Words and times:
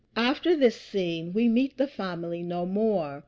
After 0.17 0.55
this 0.55 0.81
scene 0.81 1.31
we 1.31 1.47
meet 1.47 1.77
the 1.77 1.85
family 1.85 2.41
no 2.41 2.65
more. 2.65 3.19